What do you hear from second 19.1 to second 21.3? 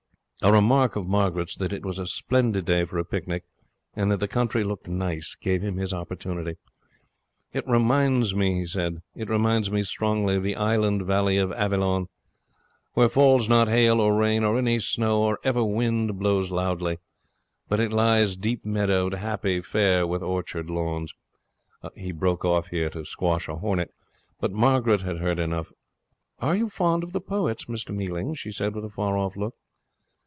happy, fair, with orchard lawns....'